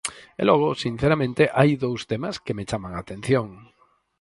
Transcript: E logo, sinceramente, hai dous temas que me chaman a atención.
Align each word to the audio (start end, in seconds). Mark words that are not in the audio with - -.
E 0.41 0.43
logo, 0.49 0.67
sinceramente, 0.85 1.43
hai 1.57 1.71
dous 1.83 2.01
temas 2.11 2.35
que 2.45 2.55
me 2.57 2.67
chaman 2.69 2.93
a 2.93 3.01
atención. 3.03 3.47